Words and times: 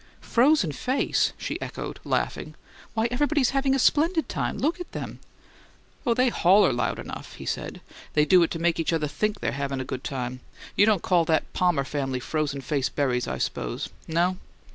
"'Frozen 0.19 0.71
face?'" 0.71 1.31
she 1.37 1.61
echoed, 1.61 1.99
laughing. 2.03 2.55
"Why, 2.95 3.07
everybody's 3.11 3.51
having 3.51 3.75
a 3.75 3.77
splendid 3.77 4.27
time. 4.27 4.57
Look 4.57 4.79
at 4.81 4.93
them." 4.93 5.19
"Oh, 6.07 6.15
they 6.15 6.29
holler 6.29 6.73
loud 6.73 6.97
enough," 6.97 7.35
he 7.35 7.45
said. 7.45 7.81
"They 8.13 8.25
do 8.25 8.41
it 8.41 8.49
to 8.49 8.57
make 8.57 8.79
each 8.79 8.93
other 8.93 9.05
think 9.07 9.41
they're 9.41 9.51
havin' 9.51 9.79
a 9.79 9.85
good 9.85 10.03
time. 10.03 10.39
You 10.75 10.87
don't 10.87 11.03
call 11.03 11.23
that 11.25 11.53
Palmer 11.53 11.83
family 11.83 12.19
frozen 12.19 12.61
face 12.61 12.89
berries, 12.89 13.27
I 13.27 13.37
s'pose. 13.37 13.89
No?" 14.07 14.37